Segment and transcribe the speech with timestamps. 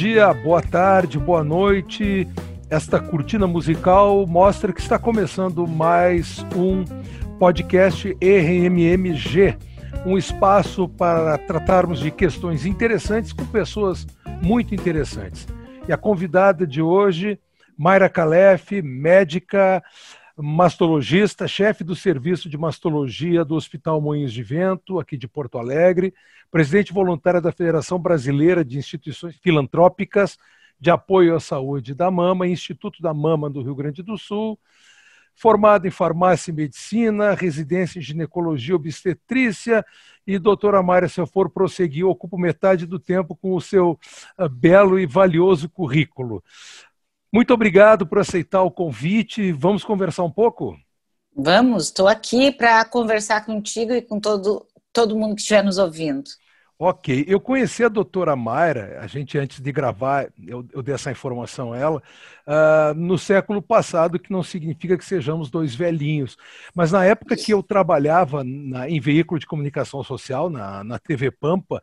[0.00, 2.26] Dia, boa tarde, boa noite.
[2.70, 6.86] Esta cortina musical mostra que está começando mais um
[7.38, 9.58] podcast RMMG,
[10.06, 14.06] um espaço para tratarmos de questões interessantes com pessoas
[14.40, 15.46] muito interessantes.
[15.86, 17.38] E a convidada de hoje,
[17.76, 19.82] Mayra Calef, médica,
[20.42, 26.14] mastologista, chefe do serviço de mastologia do Hospital Moinhos de Vento, aqui de Porto Alegre,
[26.50, 30.38] presidente voluntária da Federação Brasileira de Instituições Filantrópicas
[30.78, 34.58] de Apoio à Saúde da Mama, Instituto da Mama do Rio Grande do Sul,
[35.34, 39.84] formada em farmácia e medicina, residência em ginecologia e obstetrícia,
[40.26, 43.98] e doutora Mária, se eu for prosseguir, ocupo metade do tempo com o seu
[44.38, 46.42] uh, belo e valioso currículo.
[47.32, 49.52] Muito obrigado por aceitar o convite.
[49.52, 50.76] Vamos conversar um pouco?
[51.34, 56.28] Vamos, estou aqui para conversar contigo e com todo, todo mundo que estiver nos ouvindo.
[56.82, 61.10] Ok, eu conheci a doutora Mayra, a gente antes de gravar, eu, eu dei essa
[61.10, 62.02] informação a ela,
[62.46, 66.38] uh, no século passado, que não significa que sejamos dois velhinhos.
[66.74, 71.30] Mas na época que eu trabalhava na, em veículo de comunicação social, na, na TV
[71.30, 71.82] Pampa,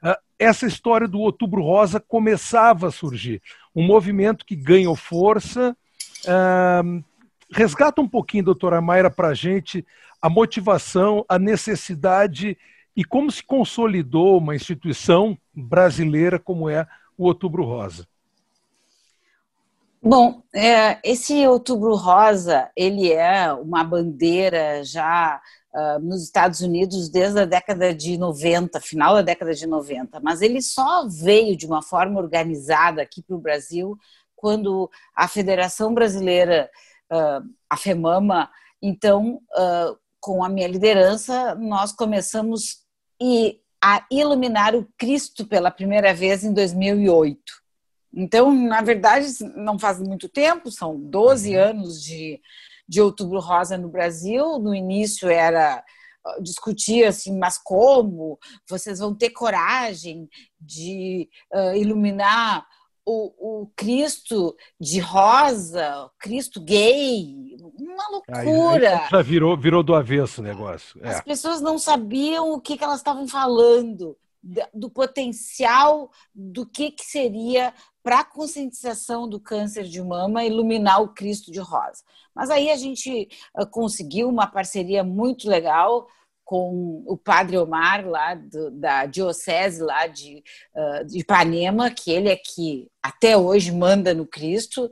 [0.00, 3.42] uh, essa história do Outubro Rosa começava a surgir
[3.76, 5.76] um movimento que ganhou força.
[6.24, 7.04] Uh,
[7.52, 9.86] resgata um pouquinho, doutora Mayra, para a gente
[10.20, 12.56] a motivação, a necessidade
[12.96, 16.86] e como se consolidou uma instituição brasileira como é
[17.18, 18.08] o Outubro Rosa.
[20.02, 25.40] Bom, é, esse Outubro Rosa ele é uma bandeira já
[25.76, 30.40] uh, nos Estados Unidos desde a década de 90, final da década de 90, mas
[30.40, 33.96] ele só veio de uma forma organizada aqui para o Brasil
[34.34, 36.70] quando a Federação Brasileira,
[37.12, 38.50] uh, a FEMAMA,
[38.80, 42.84] então, uh, com a minha liderança, nós começamos
[43.82, 47.40] a iluminar o Cristo pela primeira vez em 2008.
[48.12, 49.26] Então, na verdade,
[49.56, 51.62] não faz muito tempo, são 12 uhum.
[51.62, 52.40] anos de,
[52.88, 54.58] de Outubro Rosa no Brasil.
[54.58, 55.82] No início era
[56.40, 58.38] discutia assim, mas como
[58.68, 60.28] vocês vão ter coragem
[60.60, 62.66] de uh, iluminar
[63.04, 69.02] o, o, Cristo de rosa, Cristo gay, uma loucura.
[69.04, 71.00] Aí, já virou, virou do avesso o negócio.
[71.04, 71.10] É.
[71.10, 74.16] As pessoas não sabiam o que, que elas estavam falando,
[74.72, 77.72] do potencial do que, que seria
[78.06, 82.04] para a conscientização do câncer de mama iluminar o Cristo de rosa.
[82.32, 83.28] Mas aí a gente
[83.58, 86.06] uh, conseguiu uma parceria muito legal
[86.44, 92.28] com o padre Omar, lá do, da diocese lá de, uh, de Ipanema, que ele
[92.28, 94.88] é que até hoje manda no Cristo.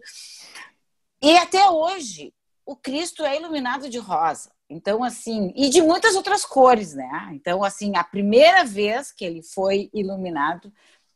[1.22, 2.34] E até hoje
[2.66, 4.50] o Cristo é iluminado de rosa.
[4.68, 7.30] Então, assim, e de muitas outras cores, né?
[7.32, 10.72] Então, assim, a primeira vez que ele foi iluminado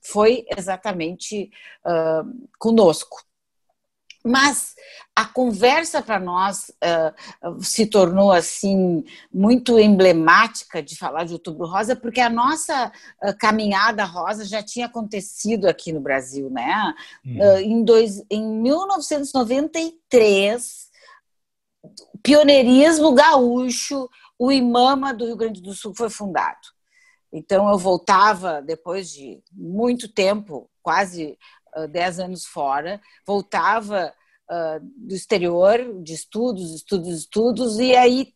[0.08, 1.50] foi exatamente
[1.84, 3.18] uh, conosco.
[4.24, 4.74] Mas
[5.14, 7.14] a conversa para nós uh,
[7.62, 12.92] se tornou assim muito emblemática de falar de Outubro Rosa, porque a nossa
[13.22, 16.92] uh, caminhada rosa já tinha acontecido aqui no Brasil, né?
[17.24, 17.38] Uhum.
[17.38, 20.88] Uh, em, dois, em 1993,
[22.22, 26.77] pioneirismo gaúcho, o Imama do Rio Grande do Sul foi fundado.
[27.32, 31.38] Então eu voltava depois de muito tempo, quase
[31.90, 34.12] dez anos fora, voltava
[34.50, 38.34] uh, do exterior, de estudos, estudos, estudos, e aí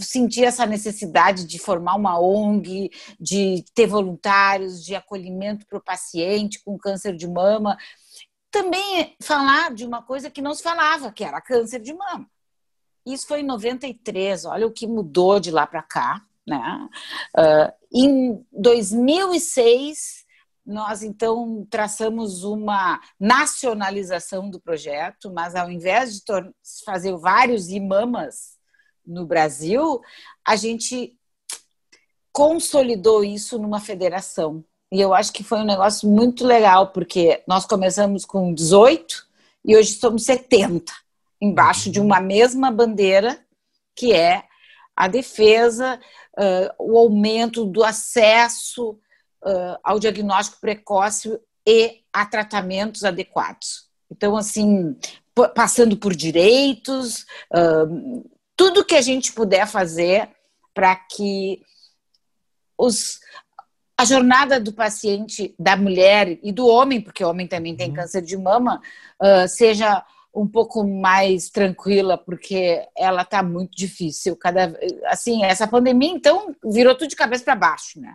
[0.00, 2.90] senti essa necessidade de formar uma ONG,
[3.20, 7.76] de ter voluntários, de acolhimento para o paciente com câncer de mama.
[8.50, 12.26] Também falar de uma coisa que não se falava, que era câncer de mama.
[13.06, 16.24] Isso foi em 93, olha o que mudou de lá para cá.
[16.46, 16.88] Né?
[17.36, 20.24] Uh, em 2006,
[20.66, 26.22] nós então traçamos uma nacionalização do projeto, mas ao invés de
[26.84, 28.54] fazer vários imamas
[29.06, 30.00] no Brasil,
[30.46, 31.18] a gente
[32.32, 34.64] consolidou isso numa federação.
[34.90, 39.26] E eu acho que foi um negócio muito legal, porque nós começamos com 18
[39.64, 40.92] e hoje somos 70,
[41.40, 43.38] embaixo de uma mesma bandeira,
[43.94, 44.44] que é
[44.96, 45.98] a defesa,
[46.38, 48.90] uh, o aumento do acesso
[49.42, 53.88] uh, ao diagnóstico precoce e a tratamentos adequados.
[54.10, 54.96] Então, assim,
[55.54, 60.28] passando por direitos, uh, tudo que a gente puder fazer
[60.72, 61.60] para que
[62.78, 63.18] os,
[63.98, 67.94] a jornada do paciente, da mulher e do homem, porque o homem também tem uhum.
[67.94, 68.80] câncer de mama,
[69.48, 74.36] seja um pouco mais tranquila, porque ela está muito difícil.
[74.36, 78.14] Cada, assim, essa pandemia, então, virou tudo de cabeça para baixo, né?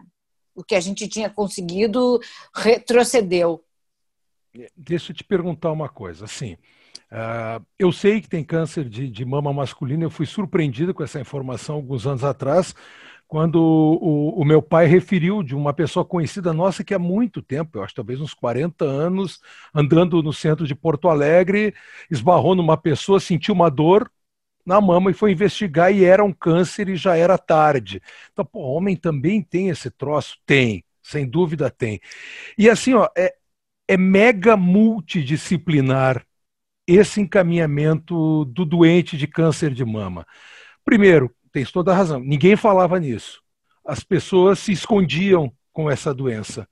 [0.59, 2.19] o que a gente tinha conseguido
[2.53, 3.63] retrocedeu.
[4.75, 6.25] deixa eu te perguntar uma coisa.
[6.25, 6.53] Assim,
[7.11, 11.19] uh, eu sei que tem câncer de, de mama masculina, eu fui surpreendido com essa
[11.19, 12.75] informação alguns anos atrás,
[13.29, 17.77] quando o, o, meu pai referiu de uma pessoa conhecida nossa que há muito tempo,
[17.77, 19.39] eu acho talvez uns 40 anos,
[19.71, 21.75] andando no centro de Porto Alegre,
[22.09, 24.11] esbarrou numa pessoa, sentiu uma dor
[24.65, 28.01] na mama e foi investigar e era um câncer e já era tarde.
[28.33, 30.35] Então, pô, homem também tem esse troço?
[30.43, 32.01] Tem, sem dúvida tem.
[32.57, 33.35] E assim, ó, é,
[33.87, 36.25] é mega multidisciplinar
[36.87, 40.25] esse encaminhamento do doente de câncer de mama.
[40.83, 42.19] Primeiro, tens toda a razão.
[42.19, 43.41] Ninguém falava nisso.
[43.85, 46.67] As pessoas se escondiam com essa doença.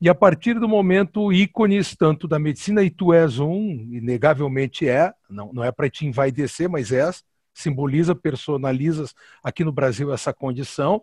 [0.00, 5.12] E a partir do momento, ícones tanto da medicina, e tu és um, inegavelmente é,
[5.28, 9.10] não, não é para te envaidecer, mas és, simboliza, personaliza
[9.42, 11.02] aqui no Brasil essa condição,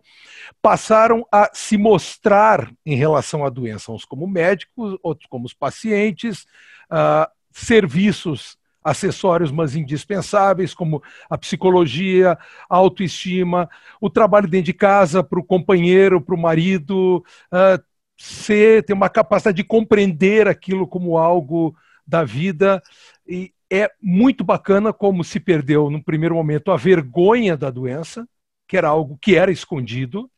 [0.62, 6.46] passaram a se mostrar em relação à doença, uns como médicos, outros como os pacientes,
[6.90, 8.56] uh, serviços
[8.86, 12.38] acessórios, mas indispensáveis, como a psicologia,
[12.70, 13.68] a autoestima,
[14.00, 17.82] o trabalho dentro de casa para o companheiro, para o marido, uh,
[18.16, 21.74] ser, ter uma capacidade de compreender aquilo como algo
[22.06, 22.80] da vida.
[23.26, 28.24] E é muito bacana como se perdeu, no primeiro momento, a vergonha da doença,
[28.68, 30.30] que era algo que era escondido,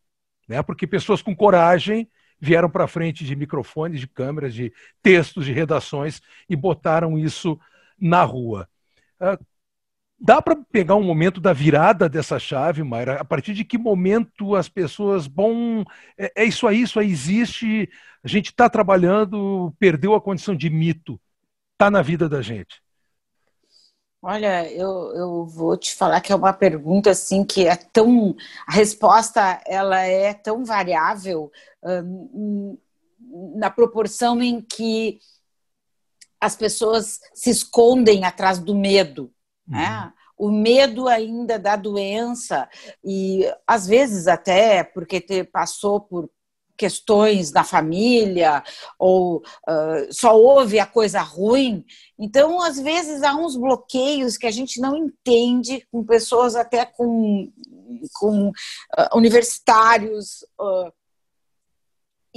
[0.49, 0.63] né?
[0.63, 2.09] porque pessoas com coragem
[2.41, 4.73] vieram para frente de microfones, de câmeras, de
[5.03, 7.59] textos, de redações e botaram isso
[8.01, 8.69] na rua.
[9.21, 9.45] Uh,
[10.19, 13.21] dá para pegar um momento da virada dessa chave, Mayra?
[13.21, 15.85] A partir de que momento as pessoas, bom,
[16.17, 17.89] é, é isso aí, isso aí existe,
[18.23, 21.21] a gente está trabalhando, perdeu a condição de mito,
[21.75, 22.83] está na vida da gente.
[24.21, 28.35] Olha, eu, eu vou te falar que é uma pergunta assim que é tão
[28.67, 31.53] a resposta ela é tão variável
[31.85, 32.77] hum,
[33.55, 35.21] na proporção em que
[36.41, 39.33] as pessoas se escondem atrás do medo,
[39.67, 40.05] né?
[40.05, 40.19] Uhum.
[40.41, 42.69] O medo ainda da doença
[43.05, 46.31] e às vezes até porque te passou por
[46.79, 48.63] questões na família
[48.97, 51.85] ou uh, só houve a coisa ruim.
[52.17, 57.51] Então, às vezes há uns bloqueios que a gente não entende com pessoas até com,
[58.15, 58.53] com uh,
[59.17, 60.93] universitários uh,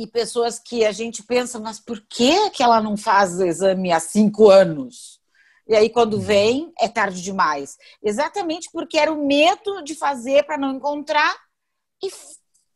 [0.02, 3.92] e pessoas que a gente pensa, mas por que, que ela não faz o exame
[3.92, 5.22] há cinco anos?
[5.68, 6.22] E aí, quando uhum.
[6.22, 7.78] vem, é tarde demais.
[8.02, 11.38] Exatamente porque era o medo de fazer para não encontrar
[12.04, 12.10] e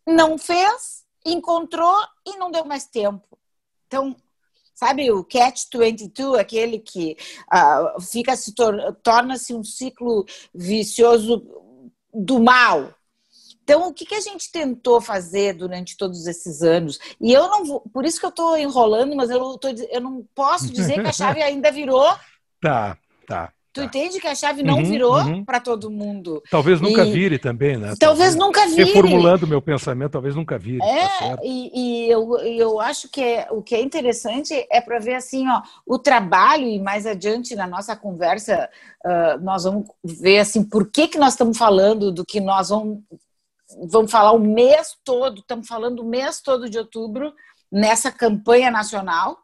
[0.08, 1.96] não fez, encontrou
[2.28, 3.40] e não deu mais tempo.
[3.88, 4.16] Então,
[4.76, 7.18] sabe o catch 22, aquele que
[7.52, 11.44] uh, fica se tor torna-se um ciclo vicioso
[12.14, 12.94] do mal.
[13.66, 17.00] Então, o que, que a gente tentou fazer durante todos esses anos?
[17.20, 20.24] E eu não vou, por isso que eu estou enrolando, mas eu, tô, eu não
[20.36, 22.16] posso dizer que a chave ainda virou.
[22.62, 22.96] Tá,
[23.26, 23.52] tá.
[23.74, 23.86] Tu tá.
[23.88, 25.44] entende que a chave não uhum, virou uhum.
[25.44, 26.44] para todo mundo.
[26.52, 27.12] Talvez nunca e...
[27.12, 27.96] vire também, né?
[28.00, 28.84] Talvez, talvez nunca vire.
[28.84, 30.78] Reformulando meu pensamento, talvez nunca vire.
[30.78, 31.72] Tá é, tá e,
[32.06, 35.64] e eu, eu acho que é, o que é interessante é para ver assim, ó,
[35.88, 38.70] o trabalho, e mais adiante na nossa conversa,
[39.04, 43.00] uh, nós vamos ver assim, por que, que nós estamos falando do que nós vamos
[43.90, 47.34] vamos falar o mês todo, estamos falando o mês todo de outubro,
[47.72, 49.38] nessa campanha nacional,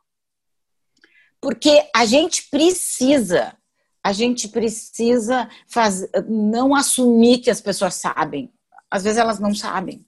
[1.41, 3.57] porque a gente precisa,
[4.03, 8.53] a gente precisa fazer, não assumir que as pessoas sabem.
[8.89, 10.05] Às vezes elas não sabem.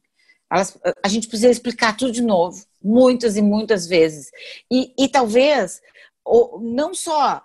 [0.52, 4.30] Elas, a gente precisa explicar tudo de novo, muitas e muitas vezes.
[4.72, 5.82] E, e talvez,
[6.24, 7.42] ou, não só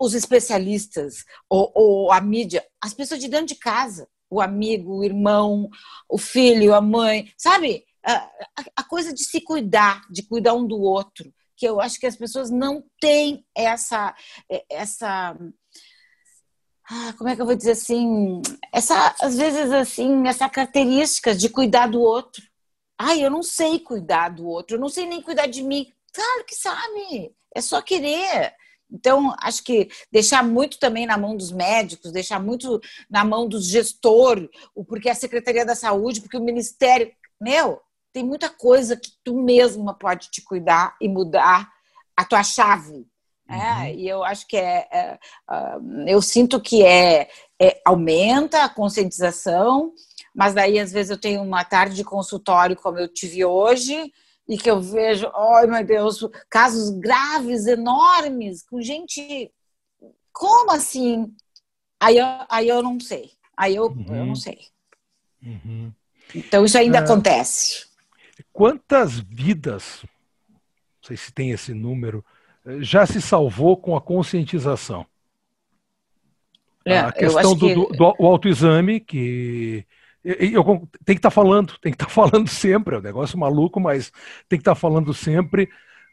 [0.00, 5.04] os especialistas ou, ou a mídia, as pessoas de dentro de casa o amigo, o
[5.04, 5.70] irmão,
[6.08, 7.84] o filho, a mãe, sabe?
[8.04, 8.30] A,
[8.76, 12.16] a, coisa de se cuidar, de cuidar um do outro, que eu acho que as
[12.16, 14.14] pessoas não têm essa
[14.70, 15.36] essa
[16.90, 18.40] ah, como é que eu vou dizer assim,
[18.72, 22.42] essa às vezes assim, essa característica de cuidar do outro.
[22.98, 25.92] Ai, eu não sei cuidar do outro, eu não sei nem cuidar de mim.
[26.12, 28.54] Claro que sabe, é só querer.
[28.90, 33.60] Então, acho que deixar muito também na mão dos médicos, deixar muito na mão do
[33.60, 34.48] gestor,
[34.86, 37.12] porque a Secretaria da Saúde, porque o Ministério.
[37.40, 37.80] Meu,
[38.12, 41.70] tem muita coisa que tu mesma pode te cuidar e mudar
[42.16, 43.06] a tua chave.
[43.50, 43.86] É, uhum.
[43.94, 45.18] e eu acho que é, é
[45.50, 49.94] uh, eu sinto que é, é, aumenta a conscientização,
[50.34, 54.12] mas daí às vezes eu tenho uma tarde de consultório como eu tive hoje,
[54.48, 59.52] e que eu vejo, ai meu Deus, casos graves, enormes, com gente.
[60.32, 61.34] Como assim?
[62.00, 63.32] Aí eu, aí eu não sei.
[63.56, 64.06] Aí eu, uhum.
[64.08, 64.34] eu não uhum.
[64.34, 64.58] sei.
[65.44, 65.92] Uhum.
[66.34, 67.86] Então isso ainda ah, acontece.
[68.52, 70.02] Quantas vidas,
[70.48, 70.60] não
[71.02, 72.24] sei se tem esse número,
[72.80, 75.04] já se salvou com a conscientização.
[76.84, 77.74] É, a questão do, que...
[77.74, 79.86] do, do, do autoexame, que
[80.24, 80.64] eu, eu,
[81.04, 83.80] tem que estar tá falando, tem que estar tá falando sempre, é um negócio maluco,
[83.80, 84.10] mas
[84.48, 85.68] tem que estar tá falando sempre.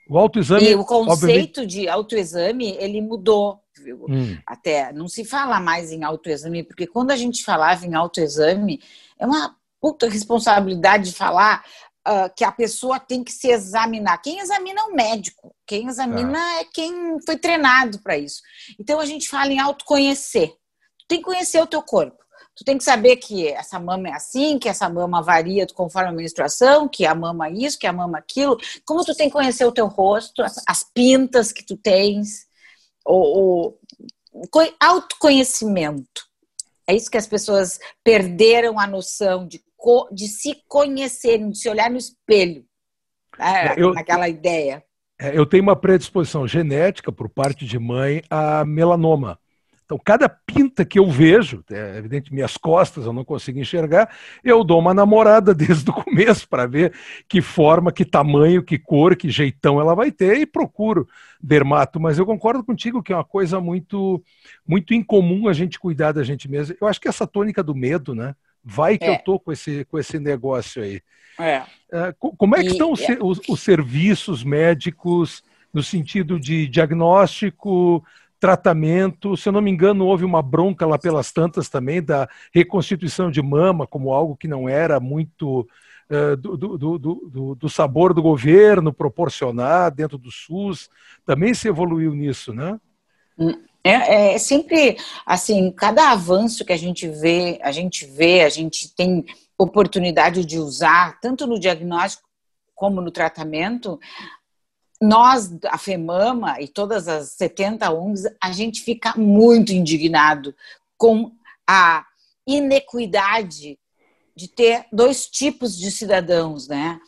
[0.08, 0.70] O autoexame.
[0.70, 1.66] E o conceito obviamente...
[1.66, 3.62] de autoexame, ele mudou.
[4.08, 4.38] Hum.
[4.46, 8.82] Até não se fala mais em autoexame, porque quando a gente falava em autoexame,
[9.20, 11.64] é uma puta responsabilidade de falar
[12.08, 14.18] uh, que a pessoa tem que se examinar.
[14.20, 16.62] Quem examina é o médico, quem examina ah.
[16.62, 18.42] é quem foi treinado para isso.
[18.80, 20.50] Então a gente fala em autoconhecer.
[21.00, 22.25] Tu tem que conhecer o teu corpo.
[22.56, 26.14] Tu tem que saber que essa mama é assim, que essa mama varia conforme a
[26.14, 28.58] menstruação, que a mama isso, que a mama aquilo.
[28.86, 32.48] Como tu tem que conhecer o teu rosto, as, as pintas que tu tens,
[33.06, 33.74] o,
[34.34, 36.24] o autoconhecimento.
[36.88, 39.62] É isso que as pessoas perderam a noção de,
[40.12, 42.66] de se conhecerem, de se olhar no espelho.
[43.38, 43.74] Né?
[43.78, 44.84] Eu, naquela ideia.
[45.20, 49.40] É, eu tenho uma predisposição genética por parte de mãe a melanoma.
[49.86, 54.10] Então, cada pinta que eu vejo, é evidente, minhas costas eu não consigo enxergar,
[54.44, 56.92] eu dou uma namorada desde o começo para ver
[57.30, 61.08] que forma, que tamanho, que cor, que jeitão ela vai ter e procuro
[61.40, 62.00] dermato.
[62.00, 64.24] Mas eu concordo contigo que é uma coisa muito,
[64.68, 66.76] muito incomum a gente cuidar da gente mesmo.
[66.82, 68.36] Eu acho que essa tônica do medo, né?
[68.64, 69.14] Vai que é.
[69.14, 71.00] eu tô com esse, com esse negócio aí.
[71.38, 71.62] É.
[71.92, 73.18] é como é que e, estão os, é.
[73.22, 78.04] os, os serviços médicos no sentido de diagnóstico?
[78.46, 79.36] Tratamento.
[79.36, 83.42] Se eu não me engano, houve uma bronca lá pelas tantas também da reconstituição de
[83.42, 85.68] mama como algo que não era muito
[86.12, 90.92] uh, do, do, do, do, sabor do governo proporcionar dentro do SUS.
[91.26, 92.80] Também se evoluiu nisso, né?
[93.84, 98.94] É, é sempre assim, cada avanço que a gente vê, a gente vê, a gente
[98.96, 99.26] tem
[99.58, 102.30] oportunidade de usar, tanto no diagnóstico
[102.76, 104.00] como no tratamento,
[105.02, 110.56] nós, a FEMAMA e todas as 70 ONGs, a gente fica muito indignado
[110.98, 111.32] com
[111.68, 112.06] a
[112.48, 113.78] inequidade
[114.36, 117.00] de ter dois tipos de cidadãos, né?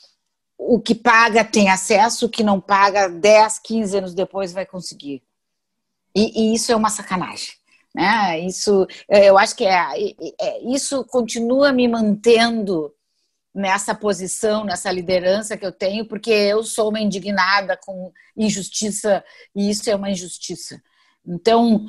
[0.57, 5.21] O que paga tem acesso, o que não paga 10, 15 anos depois vai conseguir.
[6.15, 7.53] E, e isso é uma sacanagem.
[7.93, 8.39] Né?
[8.41, 12.93] Isso, eu acho que é, é, isso continua me mantendo
[13.57, 19.23] nessa posição, nessa liderança que eu tenho, porque eu sou uma indignada com injustiça
[19.55, 20.79] e isso é uma injustiça.
[21.25, 21.87] Então,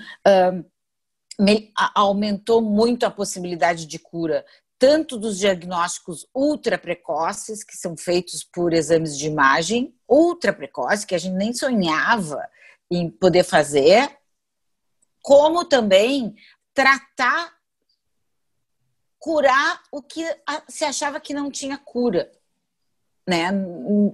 [1.39, 4.47] me, aumentou muito a possibilidade de cura,
[4.79, 11.15] tanto dos diagnósticos ultra precoces, que são feitos por exames de imagem, ultra precoce, que
[11.15, 12.49] a gente nem sonhava
[12.91, 14.11] em poder fazer,
[15.21, 16.35] como também
[16.73, 17.58] tratar
[19.19, 20.25] curar o que
[20.69, 22.31] se achava que não tinha cura,
[23.27, 23.51] né?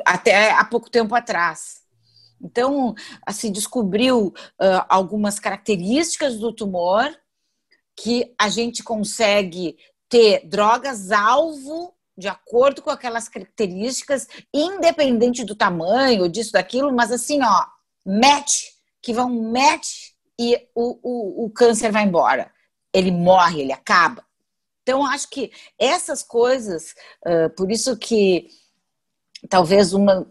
[0.05, 1.83] Até há pouco tempo atrás.
[2.41, 2.95] Então,
[3.25, 7.09] assim, descobriu uh, algumas características do tumor
[7.97, 9.77] que a gente consegue
[10.09, 17.67] ter drogas-alvo de acordo com aquelas características, independente do tamanho, disso, daquilo, mas assim, ó,
[18.07, 18.67] match,
[19.03, 22.51] que vão match e o, o, o câncer vai embora.
[22.93, 24.25] Ele morre, ele acaba.
[24.85, 26.95] Então, acho que essas coisas,
[27.27, 28.49] uh, por isso que
[29.49, 30.27] talvez uma,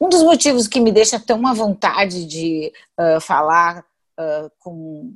[0.00, 3.84] um dos motivos que me deixa tão à vontade de uh, falar
[4.18, 5.14] uh, com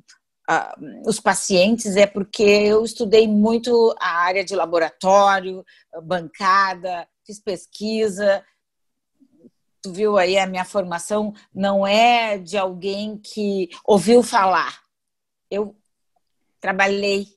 [1.06, 5.64] os pacientes é porque eu estudei muito a área de laboratório,
[6.02, 8.44] bancada, fiz pesquisa.
[9.80, 14.82] Tu viu aí a minha formação não é de alguém que ouviu falar.
[15.50, 15.74] Eu
[16.60, 17.33] trabalhei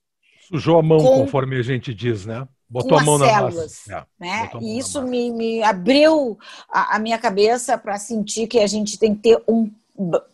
[0.48, 2.48] Sujou a mão, com, conforme a gente diz, né?
[2.70, 4.08] Botou a mão na células, massa.
[4.20, 4.50] É, né?
[4.62, 6.38] E isso me, me, abriu
[6.70, 9.72] a, a minha cabeça para sentir que a gente tem que ter um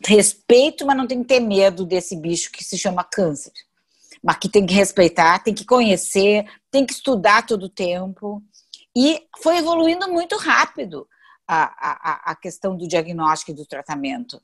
[0.05, 3.53] respeito, mas não tem que ter medo desse bicho que se chama câncer.
[4.22, 8.41] Mas que tem que respeitar, tem que conhecer, tem que estudar todo o tempo.
[8.96, 11.08] E foi evoluindo muito rápido
[11.48, 14.38] a, a, a questão do diagnóstico e do tratamento.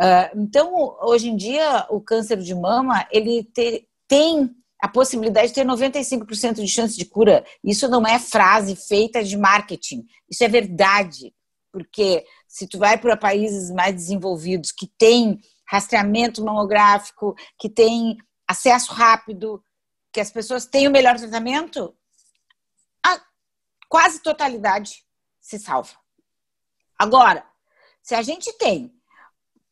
[0.00, 5.54] Uh, então, hoje em dia, o câncer de mama, ele te, tem a possibilidade de
[5.54, 7.44] ter 95% de chance de cura.
[7.64, 11.34] Isso não é frase feita de marketing, isso é verdade.
[11.72, 18.16] Porque se tu vai para países mais desenvolvidos que têm rastreamento mamográfico, que têm
[18.48, 19.62] acesso rápido,
[20.12, 21.94] que as pessoas têm o melhor tratamento,
[23.04, 23.20] a
[23.88, 25.04] quase totalidade
[25.40, 25.92] se salva.
[26.98, 27.44] Agora,
[28.02, 28.95] se a gente tem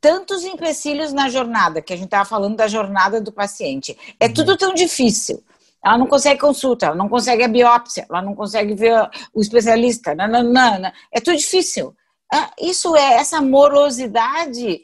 [0.04, 3.96] tantos empecilhos na jornada, que a gente estava falando da jornada do paciente.
[4.20, 4.58] É tudo uhum.
[4.58, 5.42] tão difícil.
[5.82, 10.14] Ela não consegue consulta, ela não consegue a biópsia, ela não consegue ver o especialista.
[10.14, 10.92] Nananana.
[11.10, 11.96] É tudo difícil.
[12.30, 14.82] ah, isso é, essa morosidade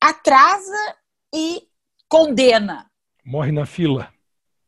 [0.00, 0.94] atrasa
[1.34, 1.64] e
[2.08, 2.88] condena.
[3.24, 4.12] Morre na fila.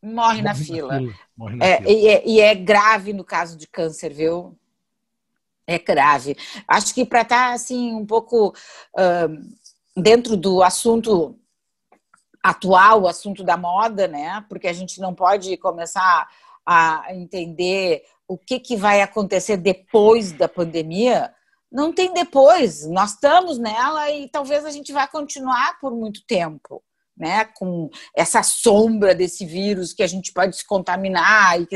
[0.02, 0.88] Morre, Morre na, fila.
[0.88, 1.14] Na fila.
[1.36, 1.90] Morre na é, fila.
[1.90, 4.58] E, é, e é grave no caso de câncer, viu?
[5.68, 6.34] É grave.
[6.66, 8.48] Acho que para estar tá, assim um pouco
[8.96, 9.57] uh,
[10.00, 11.38] dentro do assunto
[12.42, 14.44] atual, o assunto da moda, né?
[14.48, 16.28] Porque a gente não pode começar
[16.64, 21.34] a entender o que, que vai acontecer depois da pandemia.
[21.70, 22.86] Não tem depois.
[22.86, 26.82] Nós estamos nela e talvez a gente vá continuar por muito tempo
[27.18, 31.60] né, com essa sombra desse vírus que a gente pode se contaminar.
[31.60, 31.66] E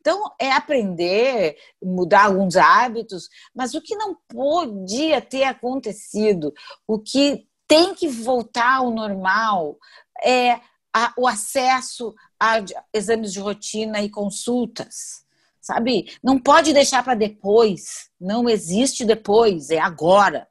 [0.00, 6.52] então, é aprender, mudar alguns hábitos, mas o que não podia ter acontecido,
[6.86, 9.76] o que tem que voltar ao normal
[10.24, 10.60] é
[10.94, 12.56] a, o acesso a
[12.92, 15.24] exames de rotina e consultas.
[15.60, 16.16] Sabe?
[16.22, 18.08] Não pode deixar para depois.
[18.18, 20.48] Não existe depois, é agora.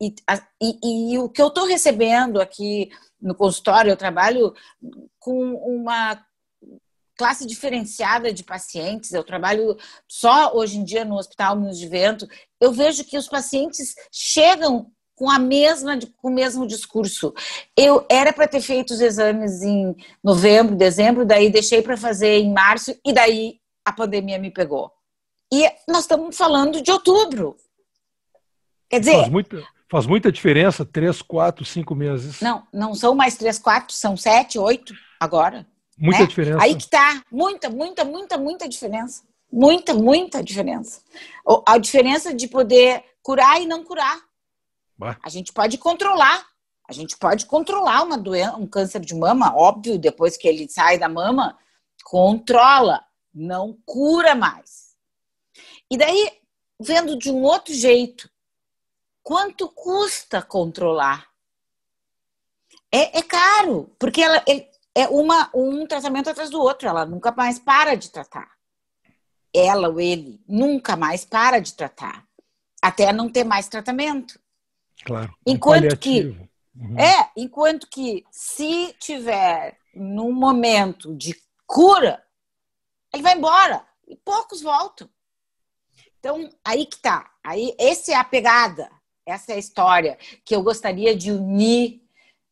[0.00, 0.14] E,
[0.60, 2.90] e, e o que eu estou recebendo aqui
[3.26, 4.54] no consultório, eu trabalho
[5.18, 6.24] com uma
[7.16, 9.12] classe diferenciada de pacientes.
[9.12, 12.28] Eu trabalho só hoje em dia no Hospital Minas de Vento.
[12.60, 17.34] Eu vejo que os pacientes chegam com a mesma com o mesmo discurso.
[17.76, 22.52] Eu era para ter feito os exames em novembro, dezembro, daí deixei para fazer em
[22.52, 24.92] março e daí a pandemia me pegou.
[25.52, 27.56] E nós estamos falando de outubro.
[28.90, 32.40] Quer dizer, faz muita, Faz muita diferença, três, quatro, cinco meses.
[32.40, 35.66] Não, não são mais três, quatro, são sete, oito agora.
[35.96, 36.26] Muita né?
[36.26, 36.62] diferença.
[36.62, 39.22] Aí que tá, muita, muita, muita, muita diferença.
[39.50, 41.00] Muita, muita diferença.
[41.64, 44.20] A diferença de poder curar e não curar.
[44.98, 45.16] Bah.
[45.22, 46.44] A gente pode controlar.
[46.88, 50.98] A gente pode controlar uma doença, um câncer de mama, óbvio, depois que ele sai
[50.98, 51.56] da mama,
[52.04, 54.94] controla, não cura mais.
[55.90, 56.30] E daí,
[56.80, 58.30] vendo de um outro jeito,
[59.26, 61.28] quanto custa controlar?
[62.92, 64.40] É, é caro, porque ela
[64.94, 68.48] é uma, um tratamento atrás do outro, ela nunca mais para de tratar.
[69.52, 72.24] Ela ou ele nunca mais para de tratar,
[72.80, 74.38] até não ter mais tratamento.
[75.04, 75.34] Claro.
[75.44, 76.26] Enquanto que
[76.76, 76.96] uhum.
[76.96, 81.34] é, enquanto que se tiver num momento de
[81.66, 82.24] cura,
[83.12, 85.10] ele vai embora e poucos voltam.
[86.20, 87.28] Então, aí que tá.
[87.42, 88.95] Aí, essa é a pegada.
[89.26, 92.00] Essa é a história que eu gostaria de unir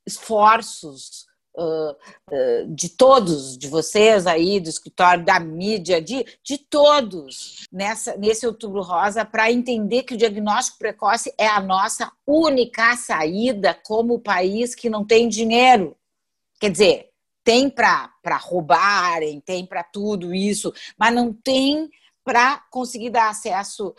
[0.04, 1.24] esforços
[1.56, 8.16] uh, uh, de todos, de vocês aí, do escritório, da mídia, de, de todos nessa,
[8.16, 14.18] nesse Outubro Rosa, para entender que o diagnóstico precoce é a nossa única saída como
[14.18, 15.96] país que não tem dinheiro.
[16.58, 17.10] Quer dizer,
[17.44, 18.10] tem para
[18.40, 21.88] roubarem, tem para tudo isso, mas não tem
[22.24, 23.94] para conseguir dar acesso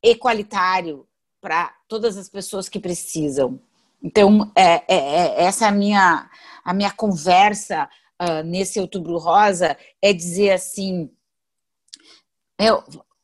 [0.00, 1.08] equalitário
[1.44, 3.60] para todas as pessoas que precisam.
[4.02, 6.30] Então, é, é, é, essa é a minha,
[6.64, 7.86] a minha conversa
[8.18, 11.10] uh, nesse Outubro Rosa, é dizer assim,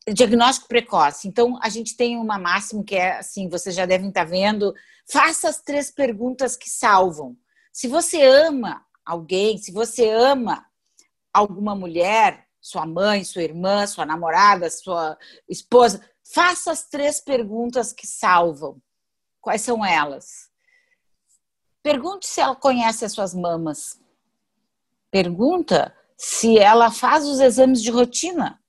[0.07, 1.29] diagnóstico precoce.
[1.29, 4.75] Então, a gente tem uma máxima que é assim, vocês já devem estar vendo,
[5.11, 7.35] faça as três perguntas que salvam.
[7.73, 10.67] Se você ama alguém, se você ama
[11.33, 15.17] alguma mulher, sua mãe, sua irmã, sua namorada, sua
[15.49, 18.81] esposa, Faça as três perguntas que salvam.
[19.41, 20.49] Quais são elas?
[21.83, 24.01] Pergunte se ela conhece as suas mamas.
[25.11, 28.63] Pergunta se ela faz os exames de rotina.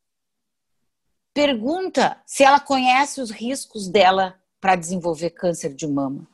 [1.33, 6.27] Pergunta se ela conhece os riscos dela para desenvolver câncer de mama.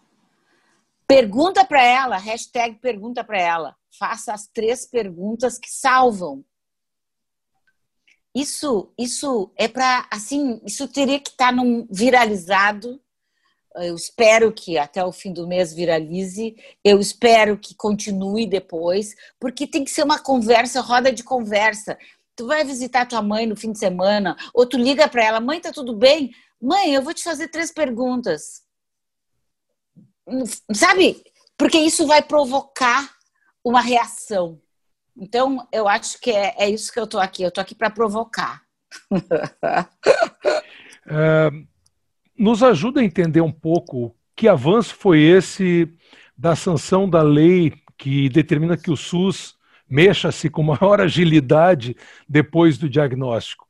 [1.07, 3.75] Pergunta para ela, hashtag pergunta para ela.
[3.97, 6.43] Faça as três perguntas que salvam.
[8.37, 13.01] Isso, isso é para, assim, isso teria que estar tá num viralizado.
[13.77, 16.55] Eu espero que até o fim do mês viralize.
[16.83, 21.97] Eu espero que continue depois, porque tem que ser uma conversa, roda de conversa.
[22.35, 25.59] Tu vai visitar tua mãe no fim de semana, ou tu liga para ela, mãe,
[25.59, 26.31] tá tudo bem?
[26.61, 28.61] Mãe, eu vou te fazer três perguntas.
[30.75, 31.23] Sabe?
[31.57, 33.17] Porque isso vai provocar
[33.63, 34.61] uma reação.
[35.19, 37.41] Então, eu acho que é, é isso que eu estou aqui.
[37.41, 38.61] Eu estou aqui para provocar.
[41.09, 41.51] é,
[42.37, 45.91] nos ajuda a entender um pouco que avanço foi esse
[46.37, 49.55] da sanção da lei que determina que o SUS
[49.89, 51.95] mexa-se com maior agilidade
[52.29, 53.67] depois do diagnóstico.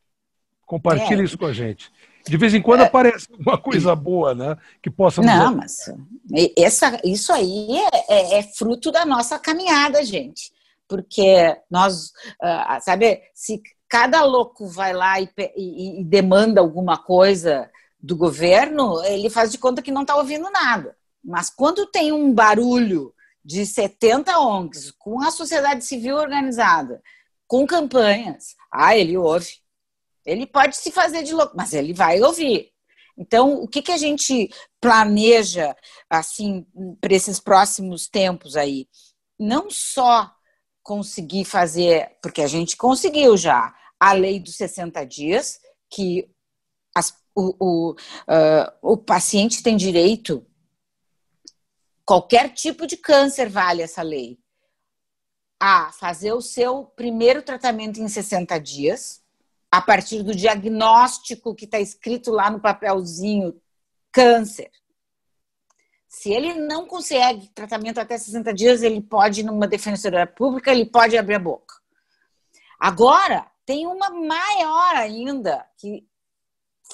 [0.66, 1.24] Compartilhe é.
[1.24, 1.90] isso com a gente.
[2.28, 2.84] De vez em quando é.
[2.84, 4.58] aparece uma coisa boa, né?
[4.82, 5.22] Que possa.
[5.22, 5.90] Não, mas
[6.58, 10.52] essa, isso aí é, é, é fruto da nossa caminhada, gente
[10.88, 17.70] porque nós, uh, sabe, se cada louco vai lá e, e, e demanda alguma coisa
[18.00, 20.96] do governo, ele faz de conta que não está ouvindo nada.
[21.24, 27.02] Mas quando tem um barulho de 70 ONGs, com a sociedade civil organizada,
[27.48, 29.62] com campanhas, ah, ele ouve.
[30.26, 32.72] Ele pode se fazer de louco, mas ele vai ouvir.
[33.18, 35.76] Então, o que, que a gente planeja
[36.10, 36.66] assim
[37.02, 38.88] para esses próximos tempos aí?
[39.40, 40.32] Não só
[40.88, 46.34] conseguir fazer, porque a gente conseguiu já a lei dos 60 dias, que
[46.96, 50.48] as, o, o, uh, o paciente tem direito,
[52.06, 54.40] qualquer tipo de câncer vale essa lei,
[55.60, 59.22] a fazer o seu primeiro tratamento em 60 dias,
[59.70, 63.62] a partir do diagnóstico que está escrito lá no papelzinho,
[64.10, 64.72] câncer.
[66.08, 70.86] Se ele não consegue tratamento até 60 dias, ele pode ir numa defensoria pública, ele
[70.86, 71.76] pode abrir a boca.
[72.80, 76.08] Agora, tem uma maior ainda, que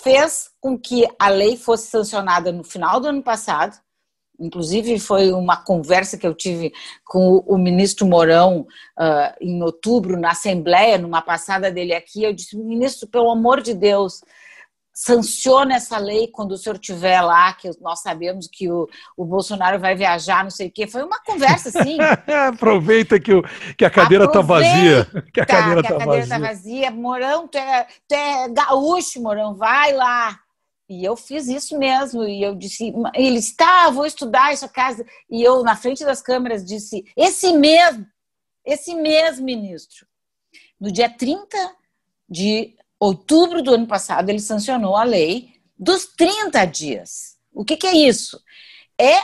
[0.01, 3.77] fez com que a lei fosse sancionada no final do ano passado,
[4.39, 6.73] Inclusive, foi uma conversa que eu tive
[7.05, 8.67] com o ministro Mourão
[8.99, 12.23] uh, em outubro, na Assembleia, numa passada dele aqui.
[12.23, 14.21] Eu disse, ministro, pelo amor de Deus,
[14.93, 19.79] sanciona essa lei quando o senhor estiver lá, que nós sabemos que o, o Bolsonaro
[19.79, 20.85] vai viajar, não sei o quê.
[20.85, 21.97] Foi uma conversa assim.
[22.53, 23.43] Aproveita que, o,
[23.75, 25.07] que a cadeira está vazia.
[25.33, 26.27] Que a cadeira está vazia.
[26.27, 26.91] Tá vazia.
[26.91, 30.39] Mourão, tu é, tu é gaúcho, Mourão, vai lá.
[30.87, 32.23] E eu fiz isso mesmo.
[32.23, 35.03] E eu disse, ele está, vou estudar essa casa.
[35.27, 38.05] E eu, na frente das câmeras, disse: esse mesmo,
[38.63, 40.05] esse mesmo ministro.
[40.79, 41.57] No dia 30
[42.29, 47.37] de outubro do ano passado, ele sancionou a lei dos 30 dias.
[47.51, 48.41] O que, que é isso?
[48.99, 49.19] É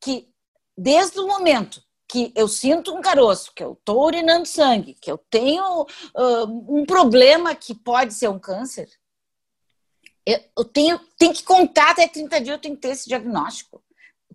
[0.00, 0.28] que,
[0.76, 5.18] desde o momento que eu sinto um caroço, que eu estou urinando sangue, que eu
[5.18, 8.88] tenho uh, um problema que pode ser um câncer,
[10.56, 13.82] eu tenho, tenho que contar até 30 dias, eu tenho que ter esse diagnóstico.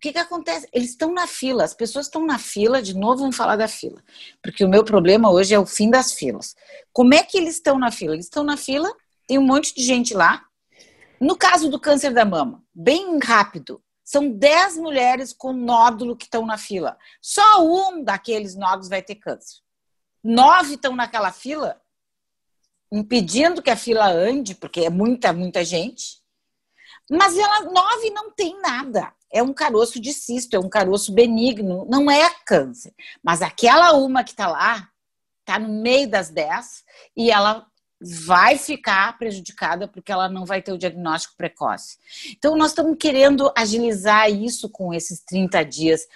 [0.01, 0.67] Que, que acontece?
[0.73, 4.03] Eles estão na fila, as pessoas estão na fila, de novo vamos falar da fila,
[4.41, 6.55] porque o meu problema hoje é o fim das filas.
[6.91, 8.15] Como é que eles estão na fila?
[8.15, 8.91] Eles estão na fila,
[9.27, 10.43] tem um monte de gente lá.
[11.19, 16.47] No caso do câncer da mama, bem rápido, são 10 mulheres com nódulo que estão
[16.47, 16.97] na fila.
[17.21, 19.59] Só um daqueles nódulos vai ter câncer.
[20.23, 21.79] Nove estão naquela fila
[22.91, 26.20] impedindo que a fila ande, porque é muita, muita gente.
[27.11, 29.11] Mas ela nove não tem nada.
[29.29, 32.93] É um caroço de cisto, é um caroço benigno, não é câncer.
[33.21, 34.87] Mas aquela uma que está lá,
[35.39, 36.83] está no meio das dez
[37.15, 37.65] e ela
[38.01, 41.97] vai ficar prejudicada porque ela não vai ter o diagnóstico precoce.
[42.31, 46.07] Então, nós estamos querendo agilizar isso com esses 30 dias.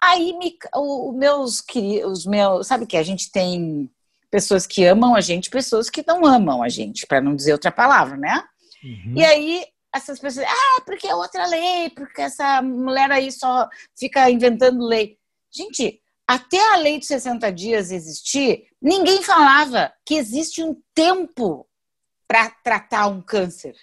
[0.00, 0.34] Aí,
[0.74, 1.64] os meus,
[2.06, 3.90] os meus, sabe que a gente tem
[4.30, 7.72] pessoas que amam a gente, pessoas que não amam a gente, para não dizer outra
[7.72, 8.44] palavra, né?
[8.84, 9.14] Uhum.
[9.16, 14.30] E aí essas pessoas, ah, porque é outra lei, porque essa mulher aí só fica
[14.30, 15.18] inventando lei.
[15.50, 21.68] Gente, até a lei de 60 dias existir, ninguém falava que existe um tempo
[22.26, 23.76] para tratar um câncer.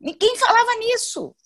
[0.00, 1.36] Ninguém falava nisso.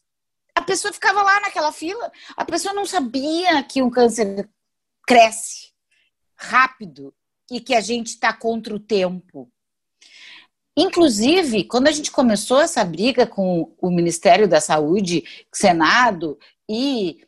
[0.55, 4.49] A pessoa ficava lá naquela fila, a pessoa não sabia que um câncer
[5.05, 5.73] cresce
[6.37, 7.13] rápido
[7.51, 9.51] e que a gente está contra o tempo.
[10.77, 17.25] Inclusive, quando a gente começou essa briga com o Ministério da Saúde, Senado e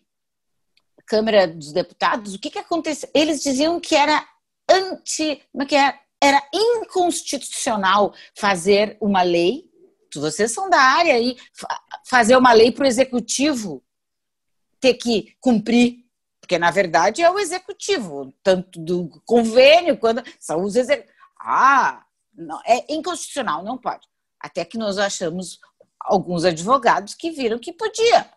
[1.06, 3.08] Câmara dos Deputados, o que, que aconteceu?
[3.14, 4.26] Eles diziam que era
[4.68, 5.42] anti.
[5.52, 5.94] Como é que era?
[5.94, 6.06] É?
[6.18, 9.70] Era inconstitucional fazer uma lei.
[10.14, 11.36] Vocês são da área aí,
[12.06, 13.84] fazer uma lei para o executivo
[14.80, 16.06] ter que cumprir
[16.46, 21.12] porque na verdade é o executivo, tanto do convênio quanto são os executivos.
[21.40, 22.05] Ah,
[22.36, 24.06] não, é inconstitucional, não pode.
[24.40, 25.58] Até que nós achamos
[26.00, 28.30] alguns advogados que viram que podia.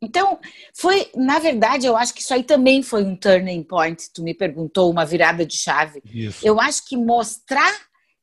[0.00, 0.38] Então,
[0.74, 4.10] foi, na verdade, eu acho que isso aí também foi um turning point.
[4.12, 6.02] Tu me perguntou uma virada de chave.
[6.04, 6.44] Isso.
[6.44, 7.72] Eu acho que mostrar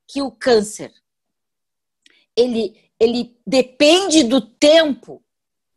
[0.05, 0.91] que o câncer
[2.35, 5.21] ele, ele depende do tempo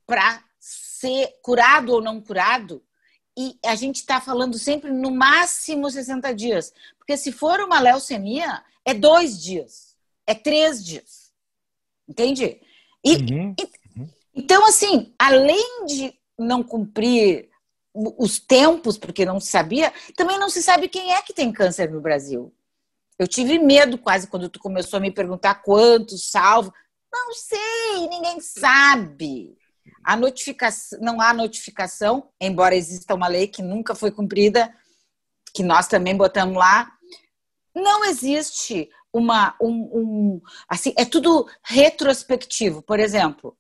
[0.07, 2.83] para ser curado ou não curado
[3.37, 6.73] e a gente está falando sempre no máximo 60 dias.
[6.99, 11.33] Porque se for uma leucemia, é dois dias, é três dias.
[12.09, 12.61] Entende?
[13.05, 13.55] E, uhum.
[13.59, 13.71] e,
[14.35, 17.51] então, assim, além de não cumprir
[17.95, 21.91] os tempos, porque não se sabia, também não se sabe quem é que tem câncer
[21.91, 22.53] no Brasil.
[23.19, 26.73] Eu tive medo quase quando tu começou a me perguntar quantos salvo.
[27.13, 29.57] Não sei, ninguém sabe.
[30.03, 34.75] A notificação, não há notificação, embora exista uma lei que nunca foi cumprida,
[35.55, 36.91] que nós também botamos lá.
[37.75, 42.83] Não existe uma um, um, assim é tudo retrospectivo.
[42.83, 43.57] Por exemplo,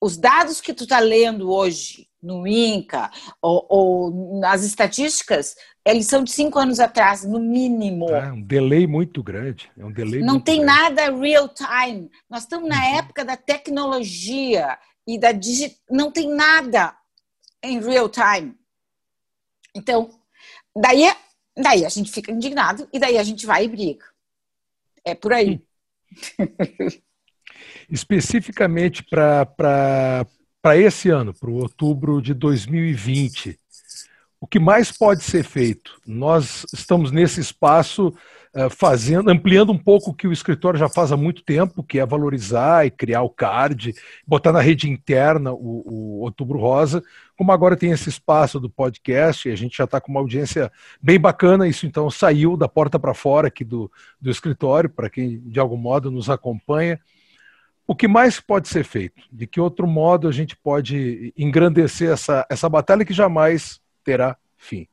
[0.00, 6.24] os dados que tu está lendo hoje no INCA ou, ou, nas estatísticas, eles são
[6.24, 8.10] de cinco anos atrás, no mínimo.
[8.10, 9.70] É um delay muito grande.
[9.78, 10.80] É um delay Não tem grande.
[10.80, 12.10] nada real time.
[12.28, 12.98] Nós estamos na uhum.
[12.98, 15.76] época da tecnologia e da digi...
[15.88, 16.94] não tem nada
[17.62, 18.54] em real time.
[19.74, 20.10] Então,
[20.76, 21.10] daí,
[21.62, 24.04] daí a gente fica indignado e daí a gente vai e briga.
[25.04, 25.62] É por aí.
[27.90, 30.26] Especificamente para
[30.76, 33.58] esse ano, para o outubro de 2020,
[34.40, 36.00] o que mais pode ser feito?
[36.06, 38.14] Nós estamos nesse espaço
[38.70, 42.06] fazendo, ampliando um pouco o que o escritório já faz há muito tempo, que é
[42.06, 43.94] valorizar e criar o card,
[44.26, 47.02] botar na rede interna o, o Outubro Rosa.
[47.36, 50.72] Como agora tem esse espaço do podcast, e a gente já está com uma audiência
[51.00, 55.40] bem bacana, isso então saiu da porta para fora aqui do, do escritório, para quem
[55.40, 56.98] de algum modo nos acompanha.
[57.86, 59.22] O que mais pode ser feito?
[59.32, 64.86] De que outro modo a gente pode engrandecer essa, essa batalha que jamais terá fim?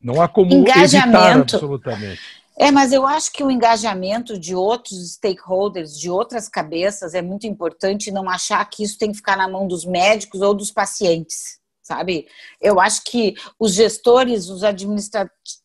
[0.00, 2.43] Não há como evitar absolutamente.
[2.56, 7.46] É, mas eu acho que o engajamento de outros stakeholders, de outras cabeças, é muito
[7.46, 11.58] importante não achar que isso tem que ficar na mão dos médicos ou dos pacientes,
[11.82, 12.28] sabe?
[12.60, 15.64] Eu acho que os gestores, os administrativos,